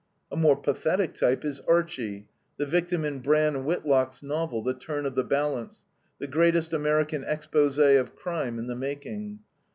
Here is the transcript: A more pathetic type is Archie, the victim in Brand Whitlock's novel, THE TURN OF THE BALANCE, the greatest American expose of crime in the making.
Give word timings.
A 0.31 0.35
more 0.35 0.55
pathetic 0.57 1.13
type 1.13 1.45
is 1.45 1.59
Archie, 1.67 2.25
the 2.57 2.65
victim 2.65 3.05
in 3.05 3.19
Brand 3.19 3.65
Whitlock's 3.65 4.23
novel, 4.23 4.63
THE 4.63 4.73
TURN 4.73 5.05
OF 5.05 5.13
THE 5.13 5.23
BALANCE, 5.23 5.85
the 6.17 6.25
greatest 6.25 6.73
American 6.73 7.23
expose 7.23 7.77
of 7.77 8.15
crime 8.15 8.57
in 8.57 8.65
the 8.65 8.75
making. 8.75 9.41